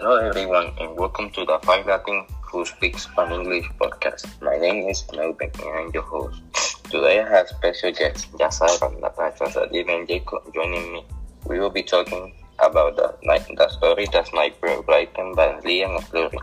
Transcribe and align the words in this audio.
Hello 0.00 0.16
everyone 0.16 0.72
and 0.80 0.96
welcome 0.96 1.28
to 1.32 1.44
the 1.44 1.58
Five 1.62 1.84
Latin 1.84 2.24
Who 2.40 2.64
Speaks 2.64 3.06
Pan 3.14 3.32
English 3.32 3.66
podcast. 3.78 4.24
My 4.40 4.56
name 4.56 4.88
is 4.88 5.04
Melvin 5.12 5.50
and 5.60 5.76
I'm 5.76 5.90
your 5.92 6.04
host. 6.04 6.40
Today 6.84 7.20
I 7.20 7.28
have 7.28 7.48
special 7.48 7.92
guests 7.92 8.24
Yasaira, 8.40 8.98
Natasha, 8.98 9.44
Sadil 9.52 9.90
and 9.94 10.08
Jacob 10.08 10.40
joining 10.54 10.90
me. 10.94 11.04
We 11.44 11.60
will 11.60 11.68
be 11.68 11.82
talking 11.82 12.32
about 12.60 12.96
the, 12.96 13.12
the 13.58 13.68
story 13.68 14.06
The 14.10 14.24
Sniper 14.24 14.80
written 14.88 15.34
by 15.34 15.60
Liam 15.66 15.98
O'Flaherty. 15.98 16.38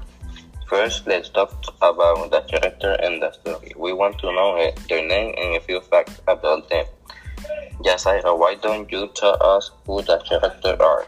First, 0.70 1.08
let's 1.08 1.30
talk 1.30 1.52
about 1.82 2.30
the 2.30 2.42
character 2.42 2.92
and 3.02 3.20
the 3.20 3.32
story. 3.32 3.74
We 3.76 3.92
want 3.92 4.20
to 4.20 4.32
know 4.34 4.72
their 4.88 5.02
name 5.08 5.34
and 5.36 5.56
a 5.56 5.62
few 5.62 5.82
facts 5.82 6.22
about 6.28 6.70
them. 6.70 6.86
Yasaira, 7.84 8.38
why 8.38 8.54
don't 8.54 8.92
you 8.92 9.10
tell 9.16 9.42
us 9.42 9.72
who 9.88 10.04
the 10.04 10.20
characters 10.30 10.80
are? 10.80 11.08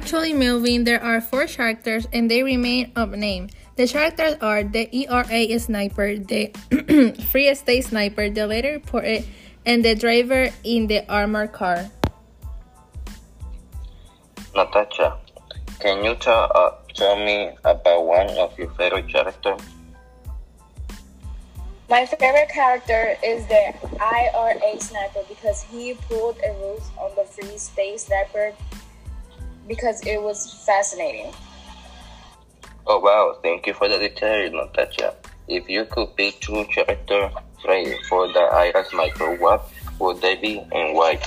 Actually, 0.00 0.32
Melvin, 0.32 0.84
there 0.84 1.04
are 1.04 1.20
four 1.20 1.44
characters 1.44 2.08
and 2.10 2.30
they 2.30 2.42
remain 2.42 2.90
unnamed. 2.96 3.52
The 3.76 3.86
characters 3.86 4.34
are 4.40 4.64
the 4.64 4.88
IRA 4.88 5.60
sniper, 5.60 6.16
the 6.16 6.48
Free 7.28 7.54
State 7.54 7.84
sniper, 7.84 8.30
the 8.30 8.46
letter 8.46 8.80
reporter, 8.80 9.18
and 9.66 9.84
the 9.84 9.94
driver 9.94 10.48
in 10.64 10.86
the 10.86 11.04
armored 11.04 11.52
car. 11.52 11.90
Natasha, 14.56 15.18
can 15.80 16.02
you 16.02 16.16
tell, 16.16 16.50
uh, 16.54 16.80
tell 16.94 17.20
me 17.20 17.52
about 17.62 18.06
one 18.06 18.30
of 18.40 18.56
your 18.58 18.70
favorite 18.80 19.06
characters? 19.06 19.60
My 21.90 22.06
favorite 22.06 22.48
character 22.48 23.16
is 23.22 23.44
the 23.52 23.74
IRA 24.00 24.80
sniper 24.80 25.28
because 25.28 25.60
he 25.60 25.92
pulled 26.08 26.38
a 26.40 26.56
ruse 26.56 26.88
on 26.96 27.10
the 27.16 27.24
Free 27.24 27.58
State 27.58 28.00
sniper 28.00 28.54
because 29.66 30.04
it 30.06 30.20
was 30.20 30.64
fascinating. 30.66 31.32
Oh 32.86 32.98
wow, 32.98 33.36
thank 33.42 33.66
you 33.66 33.74
for 33.74 33.88
the 33.88 33.98
detail, 33.98 34.50
Natasha. 34.52 35.14
If 35.48 35.68
you 35.68 35.84
could 35.84 36.16
pick 36.16 36.40
two 36.40 36.64
character 36.66 37.30
traits 37.62 38.08
for 38.08 38.26
the 38.28 38.40
IRA 38.40 38.84
sniper, 38.84 39.36
what 39.36 39.68
would 39.98 40.20
they 40.20 40.36
be 40.36 40.58
and 40.72 40.94
why? 40.94 41.20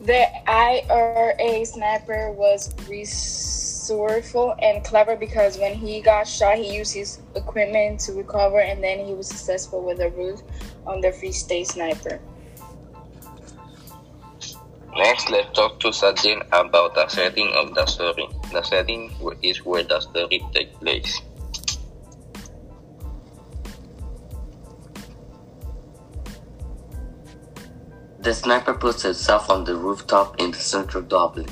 The 0.00 0.26
IRA 0.48 1.64
sniper 1.66 2.32
was 2.32 2.74
resourceful 2.88 4.54
and 4.62 4.82
clever 4.82 5.14
because 5.14 5.58
when 5.58 5.74
he 5.74 6.00
got 6.00 6.26
shot, 6.26 6.56
he 6.56 6.74
used 6.74 6.94
his 6.94 7.20
equipment 7.34 8.00
to 8.00 8.12
recover 8.12 8.60
and 8.60 8.82
then 8.82 9.04
he 9.04 9.12
was 9.12 9.28
successful 9.28 9.82
with 9.82 10.00
a 10.00 10.10
ruse 10.10 10.42
on 10.86 11.00
the 11.00 11.12
Free 11.12 11.32
State 11.32 11.66
sniper. 11.66 12.18
Next, 15.00 15.30
let's 15.30 15.50
talk 15.56 15.80
to 15.80 15.94
Sadin 15.94 16.42
about 16.52 16.94
the 16.94 17.08
setting 17.08 17.50
of 17.56 17.74
the 17.74 17.86
story. 17.86 18.28
The 18.52 18.62
setting 18.62 19.10
is 19.40 19.64
where 19.64 19.82
the 19.82 19.98
story 19.98 20.44
takes 20.52 20.76
place. 20.76 21.22
The 28.18 28.34
sniper 28.34 28.74
puts 28.74 29.02
himself 29.04 29.48
on 29.48 29.64
the 29.64 29.74
rooftop 29.74 30.38
in 30.38 30.50
the 30.50 30.58
central 30.58 31.02
Dublin. 31.02 31.48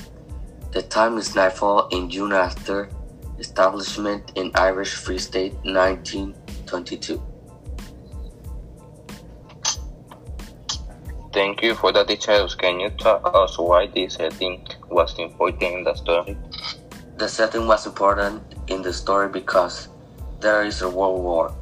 The 0.73 0.83
time 0.83 1.17
is 1.17 1.35
nightfall 1.35 1.89
in 1.89 2.11
June 2.11 2.35
after 2.35 2.91
establishment 3.39 4.31
in 4.35 4.53
Irish 4.57 4.93
Free 4.93 5.17
State 5.19 5.55
1922. 5.65 7.17
Thank 11.39 11.63
you 11.63 11.77
for 11.77 11.93
the 11.93 12.03
details. 12.03 12.57
Can 12.57 12.81
you 12.81 12.91
tell 12.99 13.23
us 13.25 13.57
why 13.59 13.87
this 13.87 14.15
setting 14.15 14.67
was 14.91 15.17
important 15.21 15.63
in 15.63 15.85
the 15.85 15.95
story? 15.95 16.37
The 17.17 17.29
setting 17.29 17.69
was 17.69 17.87
important 17.87 18.43
in 18.67 18.83
the 18.83 18.93
story 18.93 19.29
because 19.29 19.87
there 20.41 20.65
is 20.65 20.83
a 20.83 20.91
world 20.91 21.23
war. 21.23 21.55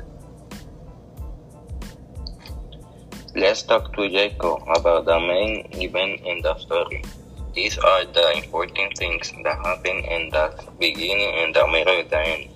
Let's 3.35 3.65
talk 3.65 3.93
to 3.97 4.09
Jacob 4.09 4.65
about 4.65 5.05
the 5.05 5.21
main 5.21 5.69
event 5.75 6.25
in 6.25 6.41
the 6.41 6.57
story. 6.57 7.05
These 7.53 7.77
are 7.77 8.07
the 8.07 8.33
important 8.33 8.97
things 8.97 9.31
that 9.45 9.61
happen 9.61 9.99
in 10.09 10.31
the 10.31 10.57
beginning 10.81 11.35
and 11.45 11.55
the 11.55 11.69
middle 11.69 12.01
and 12.01 12.09
the 12.09 12.21
end. 12.27 12.49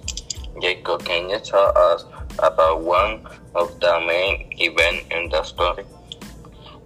Jacob, 0.63 1.05
can 1.05 1.29
you 1.29 1.39
tell 1.41 1.77
us 1.77 2.07
about 2.39 2.81
one 2.81 3.29
of 3.55 3.79
the 3.79 4.01
main 4.09 4.49
events 4.57 5.05
in 5.11 5.29
the 5.29 5.43
story? 5.43 5.85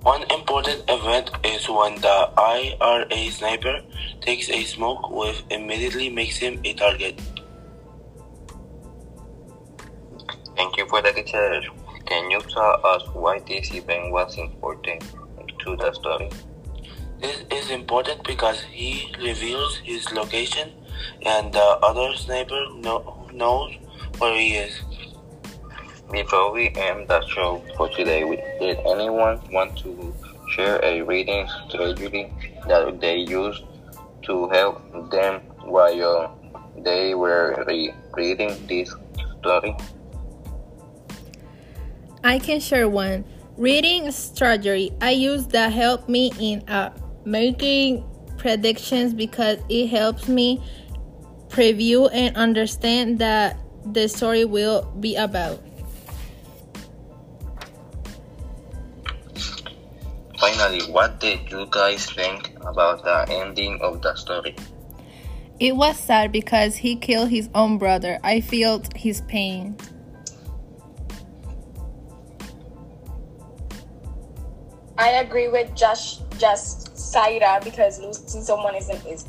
One 0.04 0.22
important 0.30 0.84
event 0.86 1.30
is 1.44 1.66
when 1.66 1.94
the 1.94 2.30
IRA 2.36 3.30
sniper 3.30 3.80
takes 4.20 4.50
a 4.50 4.62
smoke 4.64 5.10
which 5.10 5.42
immediately 5.48 6.10
makes 6.10 6.36
him 6.36 6.60
a 6.62 6.74
target. 6.74 7.18
Thank 10.56 10.76
you 10.76 10.86
for 10.88 11.00
the 11.00 11.10
details. 11.10 11.64
Can 12.04 12.30
you 12.30 12.38
tell 12.40 12.80
us 12.84 13.08
why 13.14 13.38
this 13.48 13.72
event 13.72 14.12
was 14.12 14.36
important 14.36 15.02
to 15.60 15.74
the 15.74 15.90
story? 15.94 16.28
This 17.18 17.42
is 17.50 17.70
important 17.70 18.24
because 18.24 18.60
he 18.60 19.10
reveals 19.22 19.78
his 19.78 20.12
location 20.12 20.72
and 21.24 21.50
the 21.50 21.78
other 21.82 22.14
sniper 22.14 22.66
know, 22.74 23.26
knows 23.32 23.72
where 24.18 24.38
he 24.38 24.56
is. 24.56 24.82
Before 26.10 26.52
we 26.52 26.68
end 26.76 27.08
the 27.08 27.26
show 27.26 27.62
for 27.76 27.88
today, 27.88 28.22
did 28.60 28.78
anyone 28.86 29.40
want 29.50 29.76
to 29.78 30.14
share 30.50 30.78
a 30.84 31.02
reading 31.02 31.48
strategy 31.68 32.32
that 32.68 33.00
they 33.00 33.18
used 33.18 33.64
to 34.22 34.48
help 34.50 35.10
them 35.10 35.40
while 35.64 36.36
they 36.78 37.14
were 37.14 37.64
re 37.66 37.92
reading 38.14 38.54
this 38.66 38.94
story? 39.40 39.76
I 42.22 42.38
can 42.38 42.60
share 42.60 42.88
one. 42.88 43.24
Reading 43.56 44.10
strategy 44.10 44.92
I 45.00 45.10
use 45.10 45.46
that 45.48 45.72
helped 45.72 46.08
me 46.08 46.32
in 46.38 46.68
uh, 46.68 46.90
making 47.24 48.04
predictions 48.36 49.14
because 49.14 49.58
it 49.68 49.88
helps 49.88 50.28
me 50.28 50.62
preview 51.48 52.10
and 52.12 52.36
understand 52.36 53.18
that 53.20 53.58
the 53.92 54.08
story 54.08 54.44
will 54.44 54.82
be 55.00 55.16
about. 55.16 55.60
Finally, 60.44 60.82
what 60.92 61.20
did 61.20 61.50
you 61.50 61.66
guys 61.70 62.04
think 62.04 62.52
about 62.66 63.02
the 63.02 63.24
ending 63.32 63.80
of 63.80 64.02
the 64.02 64.14
story? 64.14 64.54
It 65.58 65.74
was 65.74 65.98
sad 65.98 66.32
because 66.32 66.76
he 66.76 66.96
killed 66.96 67.30
his 67.30 67.48
own 67.54 67.78
brother. 67.78 68.18
I 68.22 68.42
felt 68.42 68.94
his 68.94 69.22
pain. 69.22 69.74
I 74.98 75.24
agree 75.24 75.48
with 75.48 75.74
Josh, 75.74 76.18
just 76.36 76.92
Saira 76.92 77.64
because 77.64 77.98
losing 77.98 78.42
someone 78.42 78.74
isn't 78.74 79.00
easy. 79.06 79.26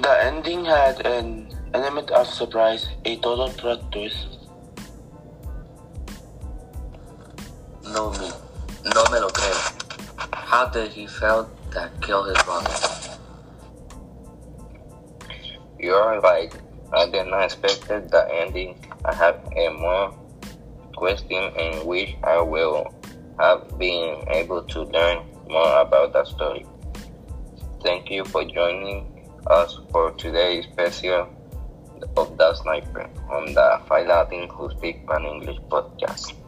The 0.00 0.24
ending 0.24 0.64
had 0.64 1.06
an 1.06 1.53
element 1.74 2.08
of 2.12 2.28
surprise, 2.28 2.88
a 3.04 3.16
total 3.16 3.48
plot 3.48 3.90
twist. 3.90 4.38
No 7.82 8.10
me, 8.12 8.30
no 8.94 9.02
me 9.10 9.18
lo 9.18 9.28
creo. 9.28 9.58
How 10.32 10.66
did 10.66 10.92
he 10.92 11.06
feel 11.06 11.50
that 11.72 11.90
killed 12.00 12.28
his 12.28 12.40
brother? 12.44 12.70
You're 15.80 16.20
right. 16.20 16.54
I 16.92 17.10
did 17.10 17.26
not 17.26 17.42
expect 17.42 17.88
the 17.88 18.28
ending. 18.30 18.78
I 19.04 19.14
have 19.14 19.42
a 19.56 19.68
more 19.70 20.14
question 20.94 21.42
in 21.58 21.84
which 21.84 22.14
I 22.22 22.40
will 22.40 22.94
have 23.40 23.76
been 23.78 24.22
able 24.28 24.62
to 24.62 24.82
learn 24.82 25.26
more 25.50 25.80
about 25.80 26.12
the 26.12 26.24
story. 26.24 26.64
Thank 27.82 28.10
you 28.10 28.24
for 28.24 28.44
joining 28.44 29.28
us 29.48 29.76
for 29.90 30.12
today's 30.12 30.66
special 30.66 31.28
of 32.16 32.36
the 32.36 32.54
sniper 32.54 33.08
on 33.30 33.54
the 33.54 33.80
Five 33.88 34.06
Latin 34.06 34.48
Who 34.56 34.70
Speak 34.70 35.06
Pan 35.06 35.24
English 35.24 35.58
podcast. 35.70 36.43